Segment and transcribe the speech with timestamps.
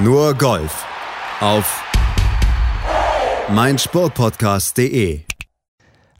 [0.00, 0.86] Nur Golf
[1.40, 1.82] auf
[3.52, 5.22] meinsportpodcast.de.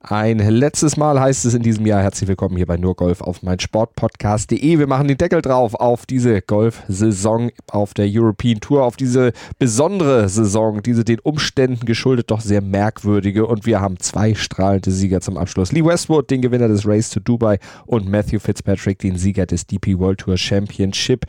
[0.01, 3.45] Ein letztes Mal heißt es in diesem Jahr herzlich willkommen hier bei Nur Golf auf
[3.45, 4.81] meinsportpodcast.de.
[4.81, 10.29] Wir machen den Deckel drauf auf diese Golfsaison auf der European Tour, auf diese besondere
[10.29, 13.47] Saison, diese den Umständen geschuldet doch sehr merkwürdige.
[13.47, 15.71] Und wir haben zwei strahlende Sieger zum Abschluss.
[15.71, 20.01] Lee Westwood, den Gewinner des Race to Dubai und Matthew Fitzpatrick, den Sieger des DP
[20.01, 21.27] World Tour Championship.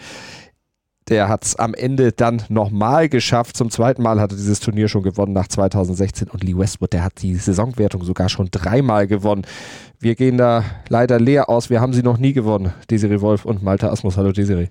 [1.10, 3.58] Der hat es am Ende dann nochmal geschafft.
[3.58, 6.30] Zum zweiten Mal hat er dieses Turnier schon gewonnen nach 2016.
[6.30, 9.42] Und Lee Westwood, der hat die Saisonwertung sogar schon dreimal gewonnen.
[10.00, 11.72] Wir gehen da leider leer aus.
[11.72, 12.74] Wir haben sie noch nie gewonnen.
[12.92, 14.18] Desiree Wolf und Malte Asmus.
[14.18, 14.68] Hallo Desiree.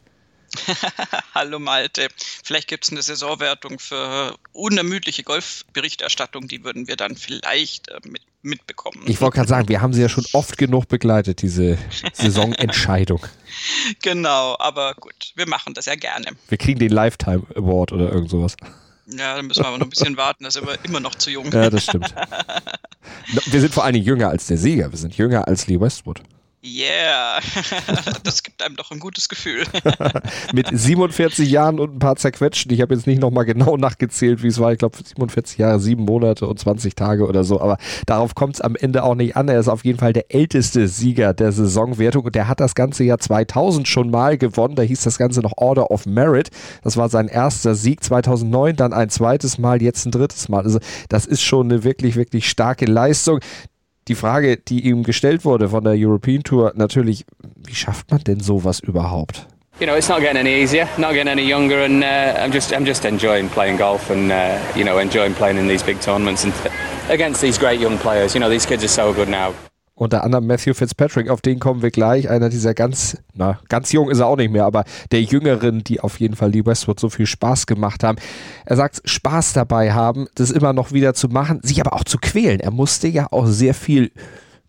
[1.35, 2.09] Hallo Malte.
[2.45, 8.23] Vielleicht gibt es eine Saisonwertung für unermüdliche Golfberichterstattung, die würden wir dann vielleicht äh, mit,
[8.43, 9.03] mitbekommen.
[9.07, 11.79] Ich wollte gerade sagen, wir haben sie ja schon oft genug begleitet, diese
[12.13, 13.25] Saisonentscheidung.
[14.03, 16.27] genau, aber gut, wir machen das ja gerne.
[16.49, 18.57] Wir kriegen den Lifetime Award oder irgend sowas.
[19.11, 21.31] Ja, dann müssen wir aber noch ein bisschen warten, das ist aber immer noch zu
[21.31, 21.51] jung.
[21.51, 22.15] Ja, das stimmt.
[23.47, 26.21] Wir sind vor allen Dingen jünger als der Sieger, wir sind jünger als Lee Westwood.
[26.65, 27.39] Yeah,
[28.25, 29.63] das gibt einem doch ein gutes Gefühl.
[30.53, 32.73] Mit 47 Jahren und ein paar zerquetschen.
[32.73, 34.73] Ich habe jetzt nicht nochmal genau nachgezählt, wie es war.
[34.73, 37.61] Ich glaube 47 Jahre, 7 Monate und 20 Tage oder so.
[37.61, 39.49] Aber darauf kommt es am Ende auch nicht an.
[39.49, 43.05] Er ist auf jeden Fall der älteste Sieger der Saisonwertung und der hat das ganze
[43.05, 44.75] Jahr 2000 schon mal gewonnen.
[44.75, 46.51] Da hieß das Ganze noch Order of Merit.
[46.83, 50.65] Das war sein erster Sieg 2009, dann ein zweites Mal, jetzt ein drittes Mal.
[50.65, 53.39] Also das ist schon eine wirklich, wirklich starke Leistung
[54.09, 57.25] die Frage, die ihm gestellt wurde von der European Tour, natürlich,
[57.67, 59.47] wie schafft man denn sowas überhaupt?
[59.81, 62.73] You know, it's not getting any easier, not getting any younger, and uh, I'm just
[62.73, 66.45] I'm just enjoying playing golf and uh, you know enjoying playing in these big tournaments
[66.45, 66.53] and
[67.09, 68.35] against these great young players.
[68.35, 69.55] You know, these kids are so good now.
[69.99, 72.31] Unter anderem Matthew Fitzpatrick, auf den kommen wir gleich.
[72.31, 75.99] Einer dieser ganz, na, ganz jung ist er auch nicht mehr, aber der Jüngeren, die
[75.99, 78.17] auf jeden Fall die Westwood so viel Spaß gemacht haben.
[78.65, 82.19] Er sagt, Spaß dabei haben, das immer noch wieder zu machen, sich aber auch zu
[82.19, 82.61] quälen.
[82.61, 84.13] Er musste ja auch sehr viel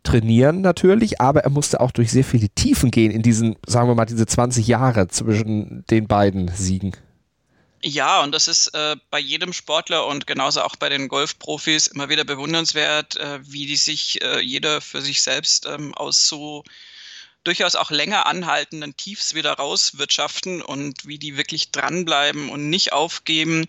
[0.01, 3.93] trainieren natürlich, aber er musste auch durch sehr viele Tiefen gehen in diesen, sagen wir
[3.93, 6.93] mal, diese 20 Jahre zwischen den beiden Siegen.
[7.81, 12.09] Ja, und das ist äh, bei jedem Sportler und genauso auch bei den Golfprofis immer
[12.09, 16.63] wieder bewundernswert, äh, wie die sich äh, jeder für sich selbst ähm, aus so
[17.49, 23.65] durchaus auch länger anhaltenden Tiefs wieder rauswirtschaften und wie die wirklich dranbleiben und nicht aufgeben,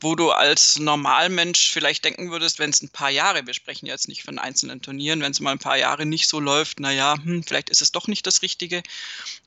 [0.00, 4.08] wo du als Normalmensch vielleicht denken würdest, wenn es ein paar Jahre, wir sprechen jetzt
[4.08, 7.44] nicht von einzelnen Turnieren, wenn es mal ein paar Jahre nicht so läuft, naja, hm,
[7.44, 8.82] vielleicht ist es doch nicht das Richtige.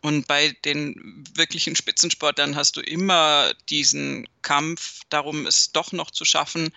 [0.01, 6.23] Und bei den wirklichen Spitzensportlern hast du immer diesen Kampf darum, es doch noch zu
[6.23, 6.71] schaffen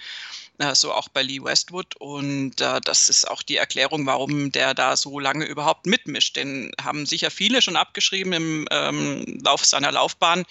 [0.75, 1.97] so auch bei Lee Westwood.
[1.97, 6.37] Und äh, das ist auch die Erklärung, warum der da so lange überhaupt mitmischt.
[6.37, 10.45] Den haben sicher viele schon abgeschrieben im ähm, Lauf seiner Laufbahn.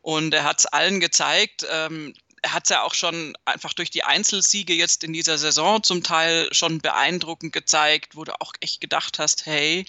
[0.00, 1.66] Und er hat es allen gezeigt.
[1.70, 5.82] Ähm, er hat es ja auch schon einfach durch die Einzelsiege jetzt in dieser Saison
[5.82, 9.86] zum Teil schon beeindruckend gezeigt, wo du auch echt gedacht hast, hey,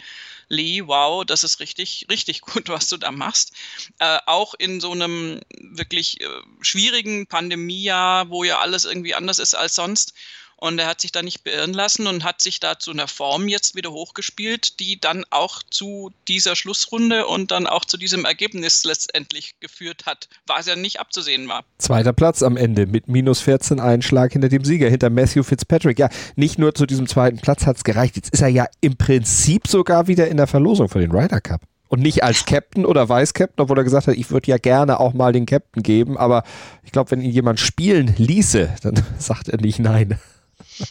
[0.49, 3.53] Lee, wow, das ist richtig, richtig gut, was du da machst.
[3.99, 6.27] Äh, auch in so einem wirklich äh,
[6.61, 10.13] schwierigen Pandemiejahr, wo ja alles irgendwie anders ist als sonst.
[10.57, 13.47] Und er hat sich da nicht beirren lassen und hat sich da zu einer Form
[13.47, 18.83] jetzt wieder hochgespielt, die dann auch zu dieser Schlussrunde und dann auch zu diesem Ergebnis
[18.83, 21.63] letztendlich geführt hat, was ja nicht abzusehen war.
[21.77, 25.99] Zweiter Platz am Ende mit minus 14 Einschlag hinter dem Sieger, hinter Matthew Fitzpatrick.
[25.99, 28.95] Ja, nicht nur zu diesem zweiten Platz hat es gereicht, jetzt ist er ja im
[28.97, 31.61] Prinzip sogar wieder in der Verlosung für den Ryder Cup.
[31.93, 35.13] Und nicht als Captain oder Vice-Captain, obwohl er gesagt hat, ich würde ja gerne auch
[35.13, 36.43] mal den Captain geben, aber
[36.83, 40.19] ich glaube, wenn ihn jemand spielen ließe, dann sagt er nicht nein.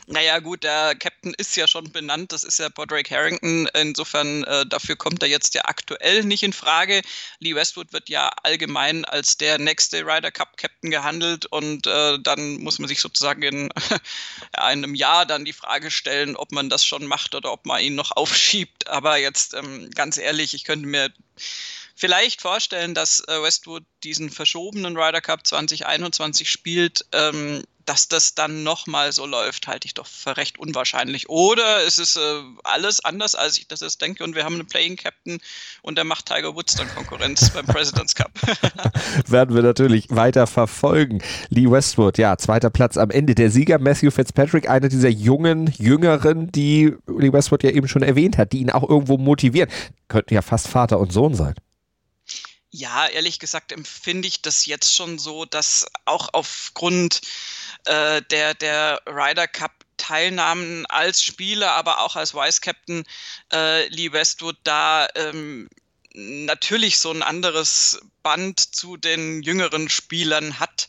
[0.06, 3.69] Naja, gut, der Captain ist ja schon benannt, das ist ja Podrick Harrington.
[3.75, 7.03] Insofern, äh, dafür kommt er jetzt ja aktuell nicht in Frage.
[7.41, 12.59] Lee Westwood wird ja allgemein als der nächste Ryder Cup Captain gehandelt und äh, dann
[12.59, 13.69] muss man sich sozusagen in
[14.53, 17.94] einem Jahr dann die Frage stellen, ob man das schon macht oder ob man ihn
[17.94, 18.88] noch aufschiebt.
[18.88, 21.12] Aber jetzt ähm, ganz ehrlich, ich könnte mir
[21.94, 27.05] vielleicht vorstellen, dass äh, Westwood diesen verschobenen Ryder Cup 2021 spielt.
[27.12, 31.29] Ähm, dass das dann nochmal so läuft, halte ich doch für recht unwahrscheinlich.
[31.29, 32.20] Oder es ist äh,
[32.64, 35.40] alles anders, als ich das jetzt denke, und wir haben einen Playing Captain
[35.82, 38.31] und der macht Tiger Woods dann Konkurrenz beim President's Cup.
[39.26, 41.23] Werden wir natürlich weiter verfolgen.
[41.49, 43.34] Lee Westwood, ja, zweiter Platz am Ende.
[43.34, 48.38] Der Sieger Matthew Fitzpatrick, einer dieser jungen, jüngeren, die Lee Westwood ja eben schon erwähnt
[48.38, 49.70] hat, die ihn auch irgendwo motivieren.
[50.08, 51.55] Könnten ja fast Vater und Sohn sein.
[52.75, 57.20] Ja, ehrlich gesagt empfinde ich das jetzt schon so, dass auch aufgrund
[57.87, 63.05] äh, der, der Ryder Cup Teilnahmen als Spieler, aber auch als Vice Captain
[63.52, 65.69] äh, Lee Westwood da ähm,
[66.14, 70.88] natürlich so ein anderes Band zu den jüngeren Spielern hat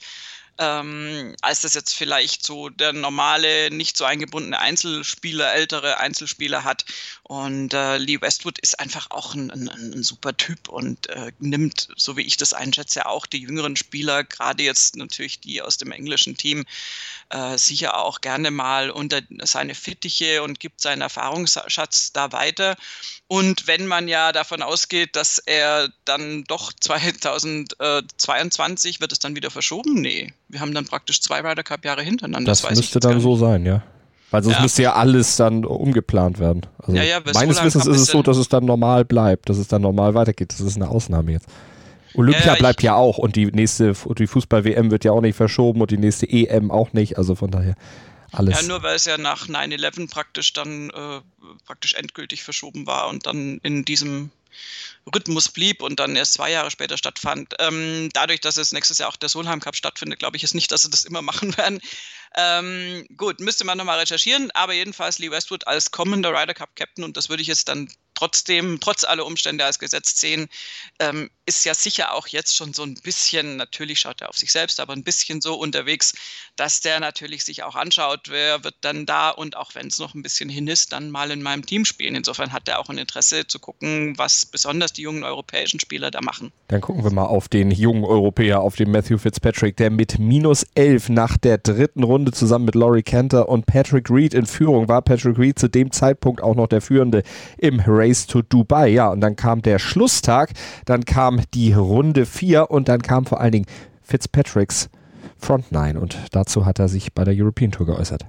[0.59, 6.85] ähm, als das jetzt vielleicht so der normale, nicht so eingebundene Einzelspieler, ältere Einzelspieler hat.
[7.23, 11.89] Und äh, Lee Westwood ist einfach auch ein, ein, ein super Typ und äh, nimmt,
[11.95, 15.91] so wie ich das einschätze, auch die jüngeren Spieler, gerade jetzt natürlich die aus dem
[15.91, 16.65] englischen Team,
[17.29, 22.75] äh, sicher auch gerne mal unter seine Fittiche und gibt seinen Erfahrungsschatz da weiter.
[23.33, 29.49] Und wenn man ja davon ausgeht, dass er dann doch 2022 wird es dann wieder
[29.49, 29.95] verschoben?
[29.95, 32.51] Nee, wir haben dann praktisch zwei Ryder Cup Jahre hintereinander.
[32.51, 33.81] Das, das müsste dann so sein, ja.
[34.29, 34.61] Weil sonst ja.
[34.61, 36.67] müsste ja alles dann umgeplant werden.
[36.77, 39.57] Also ja, ja, meines so Wissens ist es so, dass es dann normal bleibt, dass
[39.57, 40.51] es dann normal weitergeht.
[40.51, 41.47] Das ist eine Ausnahme jetzt.
[42.13, 45.89] Olympia bleibt ja auch und die nächste, die Fußball-WM wird ja auch nicht verschoben und
[45.89, 47.17] die nächste EM auch nicht.
[47.17, 47.73] Also von daher
[48.33, 48.61] alles.
[48.61, 51.21] Ja, nur weil es ja nach 9-11 praktisch dann äh,
[51.65, 54.31] praktisch endgültig verschoben war und dann in diesem
[55.13, 57.55] Rhythmus blieb und dann erst zwei Jahre später stattfand.
[57.59, 60.71] Ähm, dadurch, dass es nächstes Jahr auch der Solheim Cup stattfindet, glaube ich es nicht,
[60.71, 61.81] dass sie das immer machen werden.
[62.35, 67.03] Ähm, gut, müsste man nochmal recherchieren, aber jedenfalls Lee Westwood als kommender Ryder Cup Captain
[67.03, 67.89] und das würde ich jetzt dann
[68.23, 70.47] trotzdem, trotz aller Umstände als Gesetz sehen,
[70.99, 74.53] ähm, ist ja sicher auch jetzt schon so ein bisschen, natürlich schaut er auf sich
[74.53, 76.13] selbst, aber ein bisschen so unterwegs,
[76.55, 80.13] dass der natürlich sich auch anschaut, wer wird dann da und auch wenn es noch
[80.13, 82.15] ein bisschen hin ist, dann mal in meinem Team spielen.
[82.15, 86.21] Insofern hat er auch ein Interesse zu gucken, was besonders die jungen europäischen Spieler da
[86.21, 86.53] machen.
[86.69, 90.65] Dann gucken wir mal auf den jungen Europäer, auf den Matthew Fitzpatrick, der mit minus
[90.75, 95.01] 11 nach der dritten Runde zusammen mit Laurie Cantor und Patrick Reed in Führung war.
[95.01, 97.23] Patrick Reed zu dem Zeitpunkt auch noch der Führende
[97.57, 98.87] im Race to Dubai.
[98.87, 100.51] Ja, und dann kam der Schlusstag,
[100.85, 103.65] dann kam die Runde 4 und dann kam vor allen Dingen
[104.01, 104.89] Fitzpatricks
[105.37, 108.25] Front Nine und dazu hat er sich bei der European Tour geäußert.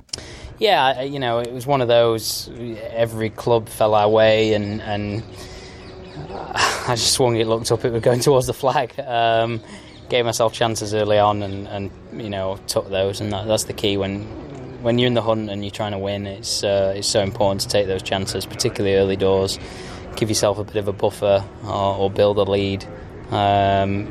[0.60, 2.50] Yeah, you know, it was one of those.
[2.96, 5.22] Every club fell our way, and and
[6.88, 8.94] I just swung it, looked up, it was going towards the flag.
[8.98, 9.60] Um,
[10.08, 13.72] gave myself chances early on, and, and you know took those, and that, that's the
[13.72, 14.26] key when
[14.84, 16.26] when you're in the hunt and you're trying to win.
[16.26, 19.58] It's uh, it's so important to take those chances, particularly early doors.
[20.16, 22.84] Give yourself a bit of a buffer or, or build a lead.
[23.30, 24.08] Um,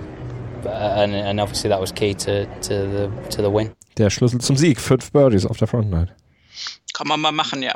[0.65, 3.71] and, and obviously that was key to, to the to the win.
[3.97, 6.09] Der Schlüssel zum Sieg, fünf Birdies auf der Frontline.
[6.93, 7.73] Kann man mal machen, ja.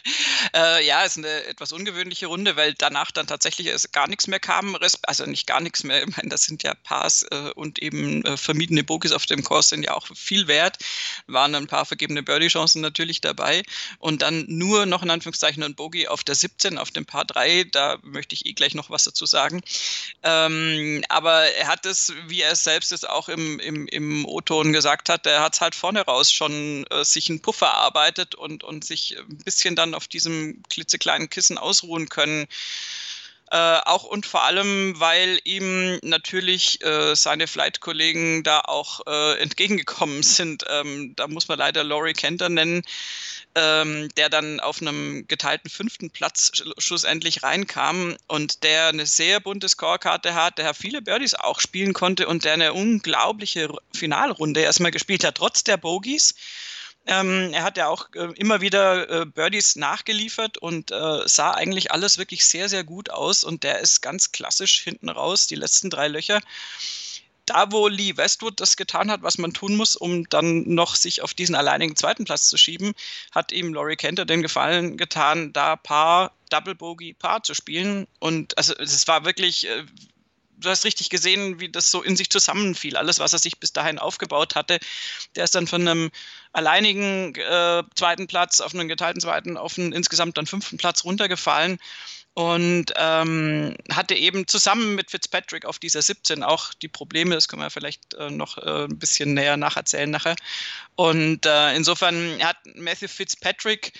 [0.54, 4.76] äh, ja, ist eine etwas ungewöhnliche Runde, weil danach dann tatsächlich gar nichts mehr kam.
[5.02, 6.02] Also nicht gar nichts mehr.
[6.02, 9.68] Ich meine, das sind ja Pars äh, und eben äh, vermiedene Bogies auf dem Kurs
[9.68, 10.78] sind ja auch viel wert.
[11.26, 13.62] Waren ein paar vergebene Birdie-Chancen natürlich dabei.
[13.98, 17.64] Und dann nur noch in Anführungszeichen ein Bogie auf der 17, auf dem Paar 3.
[17.70, 19.62] Da möchte ich eh gleich noch was dazu sagen.
[20.22, 24.72] Ähm, aber er hat es, wie er es selbst jetzt auch im, im, im O-Ton
[24.72, 28.53] gesagt hat, er hat es halt vorne raus schon äh, sich einen Puffer erarbeitet und
[28.54, 32.46] und, und sich ein bisschen dann auf diesem klitzekleinen Kissen ausruhen können.
[33.50, 40.22] Äh, auch und vor allem, weil ihm natürlich äh, seine Flight-Kollegen da auch äh, entgegengekommen
[40.22, 40.64] sind.
[40.68, 42.82] Ähm, da muss man leider Laurie Kenter nennen,
[43.54, 49.68] ähm, der dann auf einem geteilten fünften Platz schlussendlich reinkam und der eine sehr bunte
[49.68, 55.22] Scorekarte hat, der viele Birdies auch spielen konnte und der eine unglaubliche Finalrunde erstmal gespielt
[55.22, 56.34] hat, trotz der Bogies.
[57.06, 61.92] Ähm, er hat ja auch äh, immer wieder äh, Birdies nachgeliefert und äh, sah eigentlich
[61.92, 63.44] alles wirklich sehr, sehr gut aus.
[63.44, 66.40] Und der ist ganz klassisch hinten raus, die letzten drei Löcher.
[67.46, 71.20] Da, wo Lee Westwood das getan hat, was man tun muss, um dann noch sich
[71.20, 72.94] auf diesen alleinigen zweiten Platz zu schieben,
[73.32, 78.06] hat ihm Laurie Kenter den Gefallen getan, da Paar, Double Bogey, Paar zu spielen.
[78.18, 79.84] Und also es war wirklich äh,
[80.58, 82.96] du hast richtig gesehen, wie das so in sich zusammenfiel.
[82.96, 84.78] Alles, was er sich bis dahin aufgebaut hatte,
[85.36, 86.10] der ist dann von einem
[86.52, 91.78] alleinigen äh, zweiten Platz auf einen geteilten zweiten, auf einen insgesamt dann fünften Platz runtergefallen
[92.34, 97.62] und ähm, hatte eben zusammen mit Fitzpatrick auf dieser 17 auch die Probleme, das können
[97.62, 100.34] wir vielleicht äh, noch äh, ein bisschen näher nacherzählen nachher.
[100.96, 103.92] Und äh, insofern hat Matthew Fitzpatrick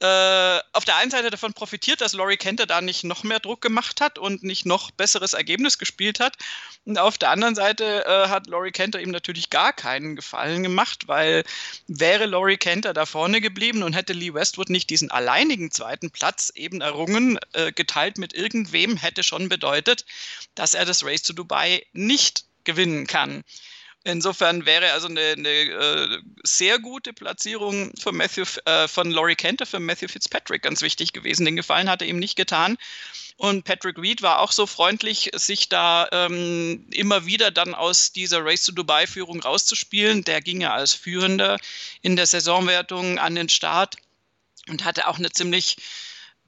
[0.00, 3.60] äh, auf der einen Seite davon profitiert, dass Laurie Kenter da nicht noch mehr Druck
[3.60, 6.36] gemacht hat und nicht noch besseres Ergebnis gespielt hat.
[6.84, 11.06] Und auf der anderen Seite äh, hat Laurie Kenter ihm natürlich gar keinen Gefallen gemacht,
[11.06, 11.44] weil
[11.86, 16.52] wäre Laurie Kenter da vorne geblieben und hätte Lee Westwood nicht diesen alleinigen zweiten Platz
[16.54, 20.04] eben errungen, äh, geteilt mit irgendwem, hätte schon bedeutet,
[20.54, 23.44] dass er das Race to Dubai nicht gewinnen kann.
[24.04, 29.64] Insofern wäre also eine, eine äh, sehr gute Platzierung von, Matthew, äh, von Laurie Kenter
[29.64, 31.46] für Matthew Fitzpatrick ganz wichtig gewesen.
[31.46, 32.76] Den Gefallen hat er ihm nicht getan.
[33.36, 38.44] Und Patrick Reed war auch so freundlich, sich da ähm, immer wieder dann aus dieser
[38.44, 40.22] Race to Dubai-Führung rauszuspielen.
[40.22, 41.58] Der ging ja als Führender
[42.02, 43.96] in der Saisonwertung an den Start
[44.68, 45.76] und hatte auch eine ziemlich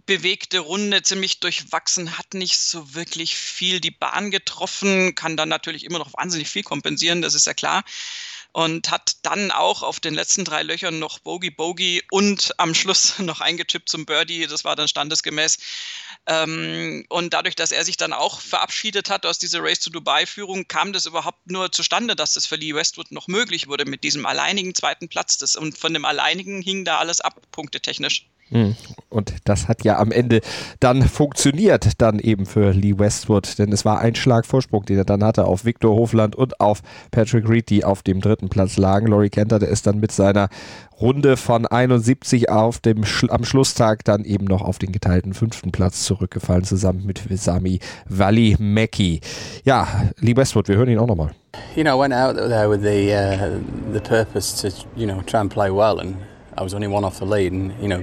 [0.06, 5.84] bewegte Runde, ziemlich durchwachsen, hat nicht so wirklich viel die Bahn getroffen, kann dann natürlich
[5.84, 7.84] immer noch wahnsinnig viel kompensieren, das ist ja klar
[8.56, 13.18] und hat dann auch auf den letzten drei Löchern noch Bogey Bogey und am Schluss
[13.18, 14.46] noch eingetippt zum Birdie.
[14.46, 15.58] Das war dann standesgemäß.
[16.25, 20.68] Ähm, und dadurch, dass er sich dann auch verabschiedet hat aus dieser Race to Dubai-Führung,
[20.68, 24.25] kam das überhaupt nur zustande, dass das für Lee Westwood noch möglich wurde mit diesem
[24.25, 25.54] alleinigen zweiten Platz.
[25.54, 28.25] Und von dem alleinigen hing da alles ab, punktetechnisch.
[28.50, 28.76] Hm.
[29.09, 30.41] Und das hat ja am Ende
[30.79, 35.05] dann funktioniert, dann eben für Lee Westwood, denn es war ein Schlag Vorsprung, den er
[35.05, 39.09] dann hatte auf Victor Hofland und auf Patrick Reed, die auf dem dritten Platz lagen.
[39.09, 40.49] Laurie Kenter, der ist dann mit seiner
[41.00, 46.05] Runde von 71 auf dem am Schlusstag dann eben noch auf den geteilten fünften Platz
[46.05, 49.21] zurückgefallen, zusammen mit Sami Valley Mackie.
[49.65, 49.88] Ja,
[50.21, 51.33] Lee Westwood, wir hören ihn auch nochmal.
[51.75, 53.61] You know, I went out there with the, uh,
[53.93, 56.17] the purpose to, you know, try and play well and
[56.59, 58.03] I was only one off the lead and, you know,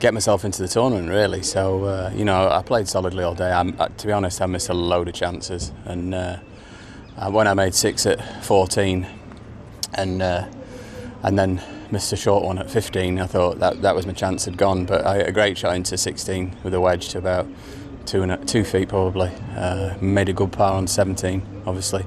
[0.00, 1.42] get myself into the tournament really.
[1.42, 3.52] So uh, you know, I played solidly all day.
[3.52, 6.38] I'm, uh, to be honest, I missed a load of chances, and uh,
[7.16, 9.06] uh when I made six at 14,
[9.94, 10.46] and uh,
[11.22, 14.44] and then missed a short one at 15, I thought that that was my chance
[14.44, 14.86] had gone.
[14.86, 17.46] But I a great shot into 16 with a wedge to about
[18.06, 19.30] two and a, two feet probably.
[19.56, 22.04] Uh, made a good par on 17, obviously.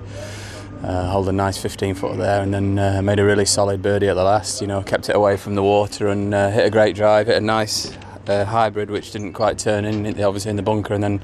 [0.84, 4.10] Uh, hold a nice 15 footer there, and then uh, made a really solid birdie
[4.10, 4.60] at the last.
[4.60, 7.38] You know, kept it away from the water and uh, hit a great drive, hit
[7.38, 7.98] a nice
[8.28, 11.22] uh, hybrid which didn't quite turn in, obviously in the bunker, and then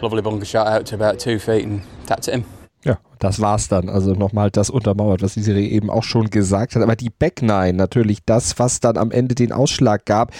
[0.00, 2.44] lovely bunker shot out to about two feet and tapped it in.
[2.84, 3.88] Ja, das war's dann.
[3.88, 6.82] Also nochmal das untermauert, was die Serie eben auch schon gesagt hat.
[6.82, 10.32] Aber die Back Nine, natürlich das, was dann am Ende den Ausschlag gab.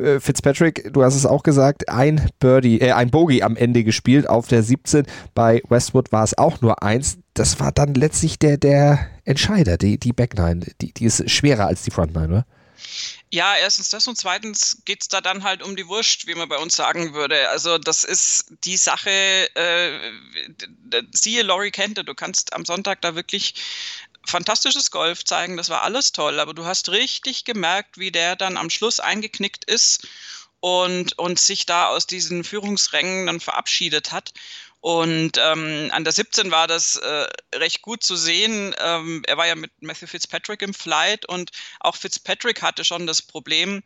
[0.00, 4.28] Äh, Fitzpatrick, du hast es auch gesagt, ein Birdie, äh, ein Bogey am Ende gespielt
[4.28, 5.06] auf der 17.
[5.34, 7.18] Bei Westwood war es auch nur eins.
[7.34, 10.66] Das war dann letztlich der, der Entscheider, die, die Back Nine.
[10.80, 12.46] Die, die ist schwerer als die Front Nine, oder?
[13.32, 16.48] Ja, erstens das und zweitens geht es da dann halt um die Wurst, wie man
[16.48, 17.48] bei uns sagen würde.
[17.50, 19.10] Also das ist die Sache,
[19.54, 20.10] äh,
[21.12, 23.54] siehe Laurie Kente, du kannst am Sonntag da wirklich
[24.26, 28.56] fantastisches Golf zeigen, das war alles toll, aber du hast richtig gemerkt, wie der dann
[28.56, 30.06] am Schluss eingeknickt ist
[30.60, 34.32] und, und sich da aus diesen Führungsrängen dann verabschiedet hat.
[34.82, 38.74] Und ähm, an der 17 war das äh, recht gut zu sehen.
[38.78, 41.50] Ähm, er war ja mit Matthew Fitzpatrick im Flight und
[41.80, 43.82] auch Fitzpatrick hatte schon das Problem,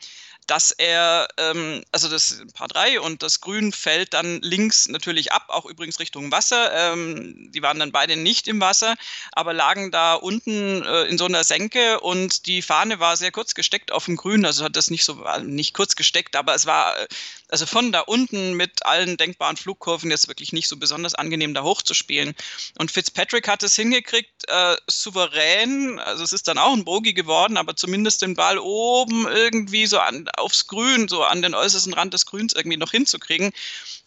[0.47, 5.47] dass er, ähm, also das Paar 3 und das Grün fällt dann links natürlich ab,
[5.49, 6.73] auch übrigens Richtung Wasser.
[6.73, 8.95] Ähm, die waren dann beide nicht im Wasser,
[9.33, 13.55] aber lagen da unten äh, in so einer Senke und die Fahne war sehr kurz
[13.55, 16.99] gesteckt auf dem Grün, also hat das nicht so, nicht kurz gesteckt, aber es war
[16.99, 17.07] äh,
[17.49, 21.63] also von da unten mit allen denkbaren Flugkurven jetzt wirklich nicht so besonders angenehm da
[21.63, 22.35] hochzuspielen.
[22.79, 27.57] Und Fitzpatrick hat es hingekriegt, äh, souverän, also es ist dann auch ein Bogie geworden,
[27.57, 32.15] aber zumindest den Ball oben irgendwie so an, aufs Grün, so an den äußersten Rand
[32.15, 33.53] des Grüns irgendwie noch hinzukriegen.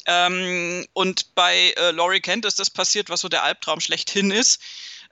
[0.05, 4.61] Ähm, und bei äh, Laurie Kent ist das passiert, was so der Albtraum schlechthin ist.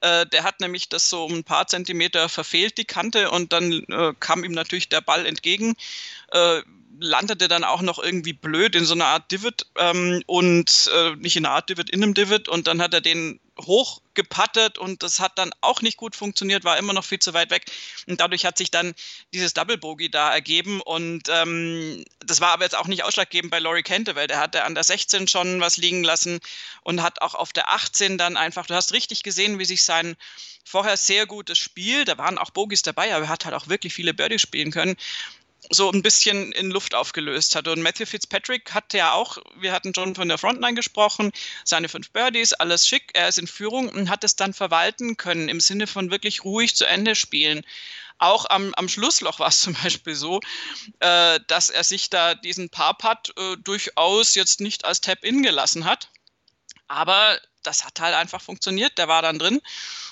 [0.01, 4.13] Äh, der hat nämlich das so ein paar Zentimeter verfehlt, die Kante, und dann äh,
[4.19, 5.75] kam ihm natürlich der Ball entgegen.
[6.31, 6.61] Äh,
[6.99, 11.35] landete dann auch noch irgendwie blöd in so einer Art Divot ähm, und äh, nicht
[11.35, 15.19] in einer Art Divot, in einem Divot und dann hat er den hochgepattet und das
[15.19, 17.65] hat dann auch nicht gut funktioniert, war immer noch viel zu weit weg.
[18.07, 18.93] Und dadurch hat sich dann
[19.33, 23.59] dieses Double Bogey da ergeben und ähm, das war aber jetzt auch nicht ausschlaggebend bei
[23.59, 26.39] Laurie Kente, weil der hatte an der 16 schon was liegen lassen
[26.81, 30.15] und hat auch auf der 18 dann einfach, du hast richtig gesehen, wie sich sein
[30.65, 33.93] vorher sehr gutes Spiel, da waren auch Bogies dabei, aber er hat halt auch wirklich
[33.93, 34.97] viele Birdies spielen können,
[35.69, 37.67] so ein bisschen in Luft aufgelöst hat.
[37.67, 41.31] Und Matthew Fitzpatrick hat ja auch, wir hatten schon von der Frontline gesprochen,
[41.63, 45.49] seine fünf Birdies, alles schick, er ist in Führung und hat es dann verwalten können,
[45.49, 47.65] im Sinne von wirklich ruhig zu Ende spielen.
[48.17, 50.39] Auch am, am Schlussloch war es zum Beispiel so,
[50.99, 56.09] äh, dass er sich da diesen Par-Putt äh, durchaus jetzt nicht als Tap-In gelassen hat.
[56.87, 59.61] Aber das hat halt einfach funktioniert, der war dann drin.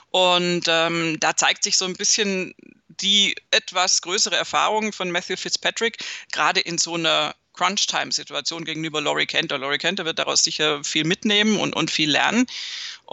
[0.10, 2.54] Und ähm, da zeigt sich so ein bisschen
[3.02, 5.98] die etwas größere Erfahrung von Matthew Fitzpatrick,
[6.32, 9.58] gerade in so einer Crunch-Time-Situation gegenüber Laurie Kenter.
[9.58, 12.48] Laurie Kenter wird daraus sicher viel mitnehmen und, und viel lernen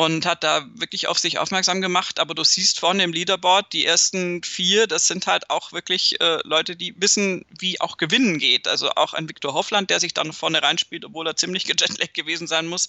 [0.01, 2.21] und hat da wirklich auf sich aufmerksam gemacht.
[2.21, 6.39] Aber du siehst vorne im Leaderboard, die ersten vier, das sind halt auch wirklich äh,
[6.45, 8.67] Leute, die wissen, wie auch gewinnen geht.
[8.67, 12.47] Also auch ein Viktor Hoffland, der sich dann vorne reinspielt, obwohl er ziemlich gejetlaggt gewesen
[12.47, 12.89] sein muss.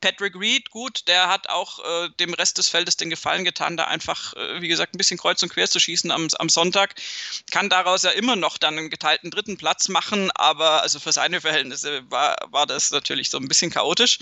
[0.00, 3.84] Patrick Reed, gut, der hat auch äh, dem Rest des Feldes den Gefallen getan, da
[3.84, 6.94] einfach, äh, wie gesagt, ein bisschen kreuz und quer zu schießen am, am Sonntag.
[7.50, 11.42] Kann daraus ja immer noch dann einen geteilten dritten Platz machen, aber also für seine
[11.42, 14.18] Verhältnisse war, war das natürlich so ein bisschen chaotisch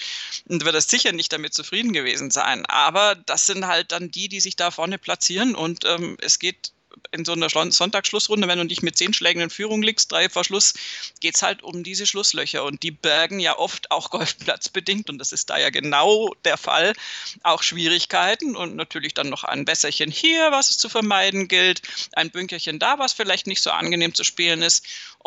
[0.47, 2.67] und wird er sicher nicht damit zufrieden gewesen sein.
[2.67, 5.55] Aber das sind halt dann die, die sich da vorne platzieren.
[5.55, 6.73] Und ähm, es geht
[7.13, 10.45] in so einer Sonntagsschlussrunde, wenn du nicht mit zehn Schlägen in Führung liegst, drei vor
[10.45, 10.75] Schluss,
[11.21, 12.65] geht es halt um diese Schlusslöcher.
[12.65, 15.09] Und die bergen ja oft auch golfplatzbedingt.
[15.11, 16.95] Und das ist da ja genau der Fall.
[17.43, 21.83] Auch Schwierigkeiten und natürlich dann noch ein Wässerchen hier, was es zu vermeiden gilt,
[22.13, 24.85] ein Bünkerchen da, was vielleicht nicht so angenehm zu spielen ist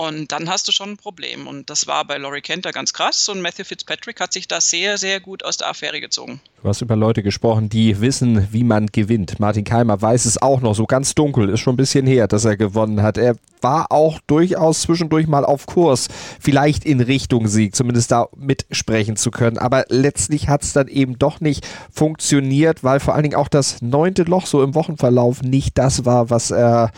[0.08, 3.30] und dann hast du schon ein Problem und das war bei Laurie Kenter ganz krass
[3.30, 6.42] und Matthew Fitzpatrick hat sich da sehr, sehr gut aus der Affäre gezogen.
[6.64, 9.40] Du hast über Leute gesprochen, die wissen, wie man gewinnt.
[9.40, 12.46] Martin Keimer weiß es auch noch, so ganz dunkel, ist schon ein bisschen her, dass
[12.46, 13.20] er gewonnen hat.
[13.20, 16.08] Er war auch durchaus zwischendurch mal auf Kurs,
[16.40, 19.60] vielleicht in Richtung Sieg, zumindest da mitsprechen zu können.
[19.60, 23.84] Aber letztlich hat es dann eben doch nicht funktioniert, weil vor allen Dingen auch das
[23.84, 26.92] neunte Loch so im Wochenverlauf nicht das war, was er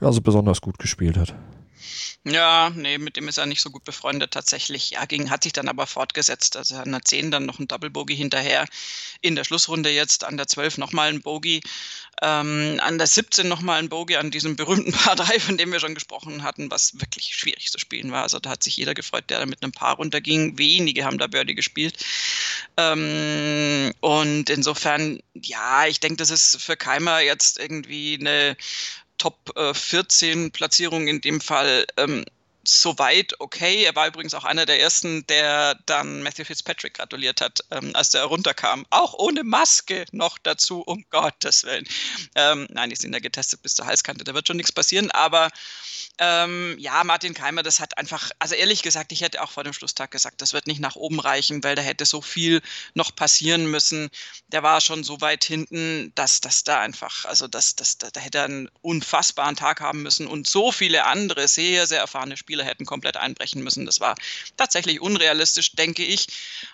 [0.00, 1.34] ja, so besonders gut gespielt hat.
[2.26, 4.90] Ja, nee, mit dem ist er nicht so gut befreundet tatsächlich.
[4.90, 6.54] Ja, gegen hat sich dann aber fortgesetzt.
[6.54, 8.66] Also an der 10 dann noch ein Double Bogey hinterher.
[9.22, 11.62] In der Schlussrunde jetzt an der 12 nochmal ein Bogey.
[12.20, 15.80] Ähm, an der 17 nochmal ein Bogey an diesem berühmten Paar 3, von dem wir
[15.80, 18.24] schon gesprochen hatten, was wirklich schwierig zu spielen war.
[18.24, 20.58] Also da hat sich jeder gefreut, der da mit einem Paar runterging.
[20.58, 22.04] Wenige haben da Birdie gespielt.
[22.76, 28.58] Ähm, und insofern, ja, ich denke, das ist für Keimer jetzt irgendwie eine
[29.20, 32.24] Top äh, 14 Platzierung in dem Fall ähm,
[32.64, 33.84] soweit okay.
[33.84, 38.10] Er war übrigens auch einer der ersten, der dann Matthew Fitzpatrick gratuliert hat, ähm, als
[38.10, 38.86] der runterkam.
[38.90, 41.86] Auch ohne Maske noch dazu, um Gottes Willen.
[42.34, 45.50] Ähm, nein, die sind ja getestet bis zur Halskante, da wird schon nichts passieren, aber
[46.22, 49.72] ähm, ja, Martin Keimer, das hat einfach, also ehrlich gesagt, ich hätte auch vor dem
[49.72, 52.60] Schlusstag gesagt, das wird nicht nach oben reichen, weil da hätte so viel
[52.92, 54.10] noch passieren müssen.
[54.48, 58.20] Der war schon so weit hinten, dass das da einfach, also das, das, da, da
[58.20, 62.49] hätte er einen unfassbaren Tag haben müssen und so viele andere sehr, sehr erfahrene Spieler
[62.58, 63.86] hätten komplett einbrechen müssen.
[63.86, 64.14] Das war
[64.56, 66.28] tatsächlich unrealistisch, denke ich.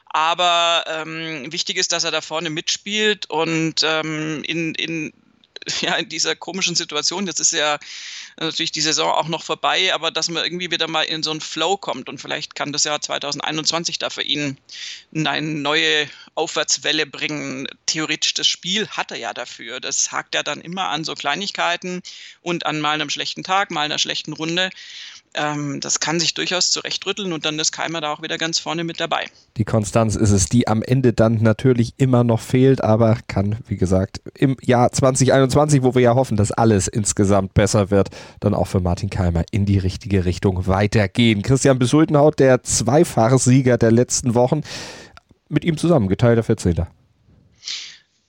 [0.07, 5.13] Aber ähm, wichtig ist, dass er da vorne mitspielt und ähm, in, in
[5.81, 7.79] ja, in dieser komischen Situation, jetzt ist ja
[8.39, 11.41] natürlich die Saison auch noch vorbei, aber dass man irgendwie wieder mal in so einen
[11.41, 14.59] Flow kommt und vielleicht kann das Jahr 2021 da für ihn
[15.15, 17.67] eine neue Aufwärtswelle bringen.
[17.87, 19.81] Theoretisch das Spiel hat er ja dafür.
[19.81, 22.03] Das hakt ja dann immer an so Kleinigkeiten
[22.43, 24.71] und an mal einem schlechten Tag, mal einer schlechten Runde
[25.37, 28.85] ähm, das kann sich durchaus zurechtrütteln und dann ist Keimer da auch wieder ganz vorne
[28.85, 29.27] mit dabei.
[29.57, 33.77] Die Konstanz ist es, die am Ende dann natürlich immer noch fehlt, aber kann, wie
[33.77, 38.67] gesagt, im Jahr 2021, wo wir ja hoffen, dass alles insgesamt besser wird, dann auch
[38.67, 41.43] für Martin Keimer in die richtige Richtung weitergehen.
[41.43, 44.63] Christian Besultenhaut, der Zweifachsieger der letzten Wochen,
[45.49, 46.87] mit ihm zusammen, geteilter 14.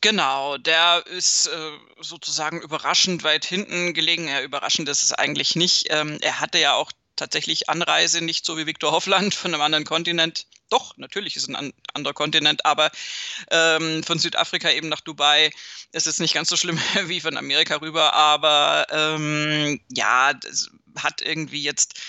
[0.02, 4.28] Genau, der ist äh, sozusagen überraschend weit hinten gelegen.
[4.28, 5.88] Ja, überraschend ist es eigentlich nicht.
[5.90, 9.86] Ähm, er hatte ja auch tatsächlich Anreise, nicht so wie Viktor Hoffland von einem anderen
[9.86, 10.46] Kontinent.
[10.70, 12.92] Doch, natürlich ist es ein an anderer Kontinent, aber
[13.50, 15.50] ähm, von Südafrika eben nach Dubai
[15.94, 18.14] ist es nicht ganz so schlimm wie von Amerika rüber.
[18.14, 20.34] Aber ähm, ja,
[20.98, 22.00] hat irgendwie jetzt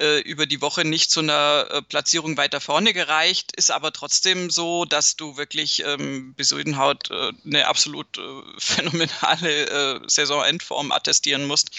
[0.00, 4.50] äh, über die Woche nicht zu einer äh, Platzierung weiter vorne gereicht, ist aber trotzdem
[4.50, 8.20] so, dass du wirklich ähm, Besuidenhaut äh, eine absolut äh,
[8.58, 11.70] phänomenale äh, Saisonendform attestieren musst.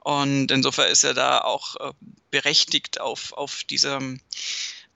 [0.00, 1.92] Und insofern ist er da auch äh,
[2.30, 4.20] berechtigt auf, auf diesem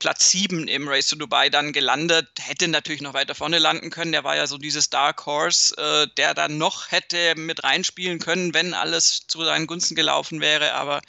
[0.02, 4.10] Platz 7 im Race to Dubai dann gelandet, hätte natürlich noch weiter vorne landen können.
[4.10, 8.52] Der war ja so dieses Dark Horse, äh, der dann noch hätte mit reinspielen können,
[8.52, 10.74] wenn alles zu seinen Gunsten gelaufen wäre.
[10.74, 11.02] Aber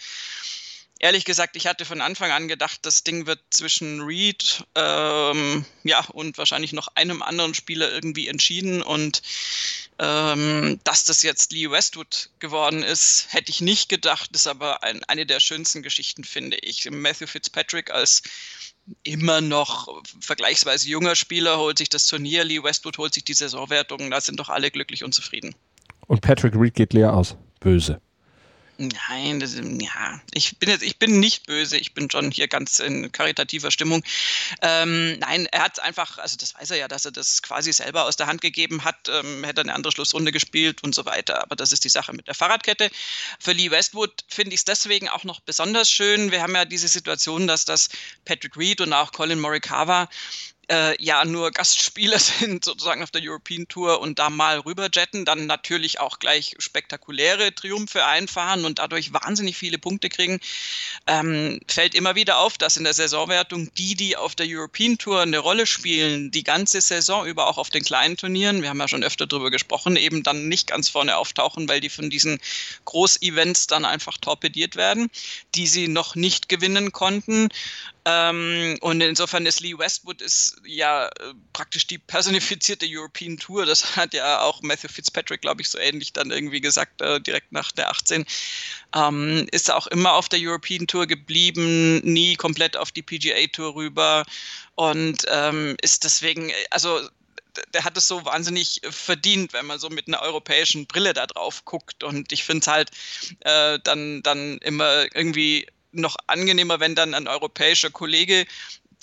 [1.04, 6.00] ehrlich gesagt, ich hatte von Anfang an gedacht, das Ding wird zwischen Reed ähm, ja,
[6.06, 8.82] und wahrscheinlich noch einem anderen Spieler irgendwie entschieden.
[8.82, 9.22] Und
[10.00, 14.30] ähm, dass das jetzt Lee Westwood geworden ist, hätte ich nicht gedacht.
[14.32, 16.90] Das ist aber ein, eine der schönsten Geschichten, finde ich.
[16.90, 18.24] Matthew Fitzpatrick als
[19.04, 24.10] immer noch vergleichsweise junger Spieler holt sich das Turnier, Lee Westwood holt sich die Saisonwertung,
[24.10, 25.54] da sind doch alle glücklich und zufrieden.
[26.08, 27.36] Und Patrick Reed geht leer aus.
[27.60, 28.02] Böse.
[28.78, 32.80] Nein, das, ja, ich bin jetzt, ich bin nicht böse, ich bin schon hier ganz
[32.80, 34.04] in karitativer Stimmung.
[34.64, 38.06] Ähm, nein, er hat einfach, also das weiß er ja, dass er das quasi selber
[38.06, 41.44] aus der Hand gegeben hat, ähm, hätte eine andere Schlussrunde gespielt und so weiter.
[41.44, 42.90] Aber das ist die Sache mit der Fahrradkette.
[43.40, 46.32] Für Lee Westwood finde ich es deswegen auch noch besonders schön.
[46.32, 47.90] Wir haben ja diese Situation, dass das
[48.26, 50.10] Patrick Reed und auch Colin Morikawa
[50.70, 55.46] äh, ja nur Gastspieler sind, sozusagen auf der European Tour und da mal rüberjetten, dann
[55.46, 60.40] natürlich auch gleich spektakuläre Triumphe einfahren und dadurch wahnsinnig viele Punkte kriegen,
[61.08, 65.22] ähm, fällt immer wieder auf, dass in der Saisonwertung die, die auf der European Tour
[65.22, 68.88] eine Rolle spielen, die ganze Saison über auch auf den kleinen Turnieren, wir haben ja
[68.88, 72.40] schon öfter darüber gesprochen, eben dann nicht ganz vorne auftauchen, weil die von diesen
[72.86, 75.10] Großevents dann einfach torpediert werden,
[75.56, 77.50] die sie noch nicht gewinnen konnten.
[78.06, 83.66] Ähm, und insofern ist Lee Westwood ist ja äh, praktisch die personifizierte European Tour.
[83.66, 87.54] Das hat ja auch Matthew Fitzpatrick, glaube ich, so ähnlich dann irgendwie gesagt, äh, direkt
[87.54, 88.26] nach der 18.
[88.94, 93.76] Ähm, ist auch immer auf der European Tour geblieben, nie komplett auf die PGA Tour
[93.76, 94.26] rüber
[94.76, 97.00] und ähm, ist deswegen, also
[97.74, 101.64] der hat es so wahnsinnig verdient, wenn man so mit einer europäischen Brille da drauf
[101.66, 102.04] guckt.
[102.04, 102.92] Und ich finde es halt
[103.42, 108.46] äh, dann, dann immer irgendwie noch angenehmer, wenn dann ein europäischer Kollege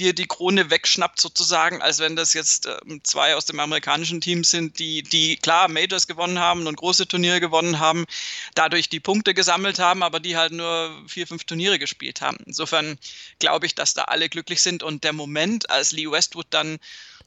[0.00, 4.42] dir die Krone wegschnappt sozusagen, als wenn das jetzt ähm, zwei aus dem amerikanischen Team
[4.42, 8.06] sind, die, die klar Majors gewonnen haben und große Turniere gewonnen haben,
[8.54, 12.38] dadurch die Punkte gesammelt haben, aber die halt nur vier, fünf Turniere gespielt haben.
[12.46, 12.98] Insofern
[13.38, 16.78] glaube ich, dass da alle glücklich sind und der Moment, als Lee Westwood dann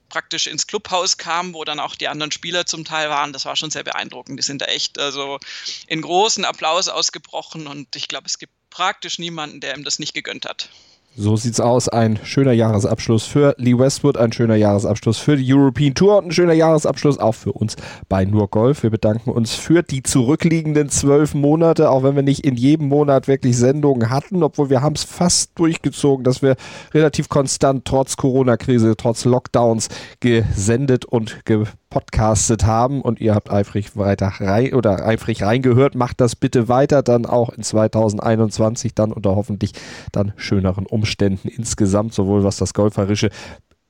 [0.10, 3.56] praktisch ins Clubhaus kam, wo dann auch die anderen Spieler zum Teil waren, das war
[3.56, 4.38] schon sehr beeindruckend.
[4.38, 5.40] Die sind da echt also
[5.88, 10.16] in großen Applaus ausgebrochen und ich glaube, es gibt praktisch niemanden, der ihm das nicht
[10.16, 10.70] gegönnt hat.
[11.16, 11.90] So sieht's aus.
[11.90, 16.32] Ein schöner Jahresabschluss für Lee Westwood, ein schöner Jahresabschluss für die European Tour und ein
[16.32, 17.76] schöner Jahresabschluss auch für uns
[18.10, 18.82] bei Nur Golf.
[18.82, 23.28] Wir bedanken uns für die zurückliegenden zwölf Monate, auch wenn wir nicht in jedem Monat
[23.28, 26.56] wirklich Sendungen hatten, obwohl wir haben es fast durchgezogen, dass wir
[26.96, 33.96] relativ konstant trotz Corona-Krise, trotz Lockdowns gesendet und ge podcastet haben und ihr habt eifrig
[33.96, 39.36] weiter rein oder eifrig reingehört, macht das bitte weiter, dann auch in 2021 dann unter
[39.36, 39.74] hoffentlich
[40.12, 43.30] dann schöneren Umständen insgesamt, sowohl was das Golferische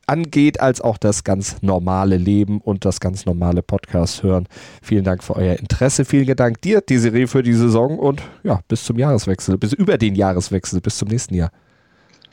[0.05, 4.49] angeht, als auch das ganz normale Leben und das ganz normale Podcast hören.
[4.81, 6.03] Vielen Dank für euer Interesse.
[6.03, 10.15] Vielen Dank dir, Desiree, für die Saison und ja, bis zum Jahreswechsel, bis über den
[10.15, 11.51] Jahreswechsel, bis zum nächsten Jahr.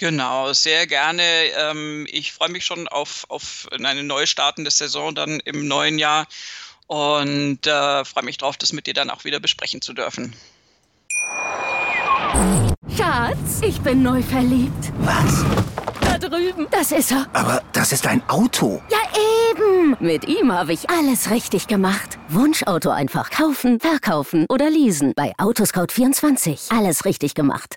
[0.00, 1.22] Genau, sehr gerne.
[1.22, 6.26] Ähm, ich freue mich schon auf, auf eine neu startende Saison dann im neuen Jahr
[6.86, 10.34] und äh, freue mich darauf, das mit dir dann auch wieder besprechen zu dürfen.
[12.96, 14.90] Schatz, ich bin neu verliebt.
[15.00, 15.44] Was?
[16.00, 16.66] Da drüben.
[16.70, 17.26] Das ist er.
[17.34, 18.82] Aber das ist ein Auto.
[18.88, 19.02] Ja,
[19.50, 19.98] eben.
[20.00, 22.18] Mit ihm habe ich alles richtig gemacht.
[22.30, 25.12] Wunschauto einfach kaufen, verkaufen oder leasen.
[25.14, 26.74] Bei Autoscout24.
[26.74, 27.76] Alles richtig gemacht.